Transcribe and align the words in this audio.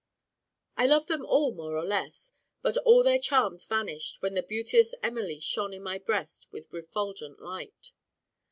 I 0.77 0.87
loved 0.87 1.09
them 1.09 1.23
all 1.27 1.53
more 1.53 1.77
or 1.77 1.85
less; 1.85 2.31
but 2.63 2.75
all 2.77 3.03
their 3.03 3.19
charms 3.19 3.65
vanished, 3.65 4.19
when 4.23 4.33
the 4.33 4.41
beauteous 4.41 4.95
Emily 5.03 5.39
shone 5.39 5.75
in 5.75 5.83
my 5.83 5.99
breast 5.99 6.47
with 6.51 6.73
refulgent 6.73 7.39
light. 7.39 7.91